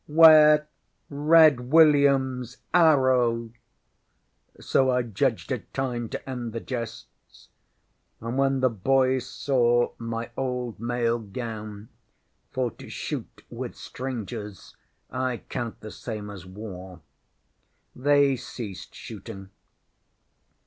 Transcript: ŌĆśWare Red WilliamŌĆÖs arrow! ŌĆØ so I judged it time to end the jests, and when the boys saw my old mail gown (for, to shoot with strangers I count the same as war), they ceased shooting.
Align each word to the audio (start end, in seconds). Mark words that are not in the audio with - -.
ŌĆśWare 0.09 0.65
Red 1.11 1.57
WilliamŌĆÖs 1.57 2.57
arrow! 2.73 3.33
ŌĆØ 3.37 3.53
so 4.63 4.89
I 4.89 5.03
judged 5.03 5.51
it 5.51 5.71
time 5.75 6.09
to 6.09 6.27
end 6.27 6.53
the 6.53 6.59
jests, 6.59 7.49
and 8.19 8.35
when 8.35 8.61
the 8.61 8.69
boys 8.71 9.27
saw 9.27 9.91
my 9.99 10.31
old 10.35 10.79
mail 10.79 11.19
gown 11.19 11.89
(for, 12.49 12.71
to 12.71 12.89
shoot 12.89 13.43
with 13.51 13.75
strangers 13.75 14.75
I 15.11 15.43
count 15.49 15.81
the 15.81 15.91
same 15.91 16.31
as 16.31 16.47
war), 16.47 17.01
they 17.95 18.35
ceased 18.37 18.95
shooting. 18.95 19.51